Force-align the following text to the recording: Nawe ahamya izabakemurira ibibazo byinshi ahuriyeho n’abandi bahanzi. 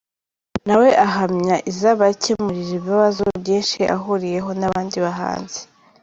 Nawe 0.67 0.89
ahamya 1.05 1.55
izabakemurira 1.71 2.69
ibibazo 2.75 3.23
byinshi 3.41 3.79
ahuriyeho 3.95 4.49
n’abandi 4.59 4.97
bahanzi. 5.05 5.59